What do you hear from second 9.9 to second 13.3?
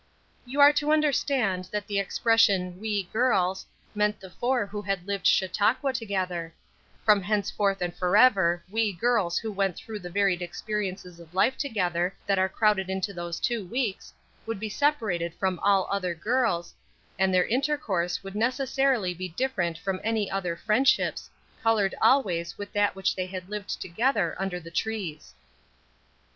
the varied experiences of life together that were crowded into